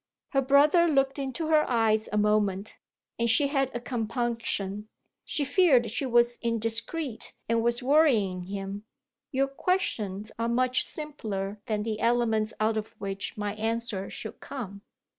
Her 0.29 0.41
brother 0.41 0.87
looked 0.87 1.19
into 1.19 1.49
her 1.49 1.63
eyes 1.69 2.09
a 2.11 2.17
moment, 2.17 2.75
and 3.19 3.29
she 3.29 3.49
had 3.49 3.69
a 3.75 3.79
compunction; 3.79 4.89
she 5.25 5.45
feared 5.45 5.91
she 5.91 6.07
was 6.07 6.39
indiscreet 6.41 7.33
and 7.47 7.61
was 7.61 7.83
worrying 7.83 8.45
him. 8.45 8.83
"Your 9.31 9.47
questions 9.47 10.31
are 10.39 10.49
much 10.49 10.83
simpler 10.85 11.59
than 11.67 11.83
the 11.83 11.99
elements 11.99 12.51
out 12.59 12.77
of 12.77 12.93
which 12.93 13.37
my 13.37 13.53
answer 13.53 14.09
should 14.09 14.39
come." 14.39 14.81